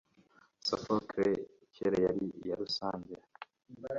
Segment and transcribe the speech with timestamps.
[0.67, 1.31] Sophocle
[1.75, 3.15] kera yari iyarusange